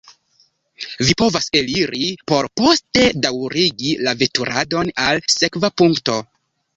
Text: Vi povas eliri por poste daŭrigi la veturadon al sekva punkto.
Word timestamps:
Vi 1.07 1.15
povas 1.21 1.49
eliri 1.59 2.07
por 2.31 2.49
poste 2.61 3.03
daŭrigi 3.25 3.91
la 4.07 4.15
veturadon 4.23 4.89
al 5.05 5.23
sekva 5.35 5.71
punkto. 5.83 6.17